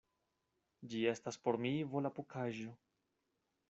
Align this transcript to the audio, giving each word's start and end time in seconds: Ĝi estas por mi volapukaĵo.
Ĝi 0.93 1.03
estas 1.11 1.39
por 1.45 1.61
mi 1.67 1.73
volapukaĵo. 1.95 2.77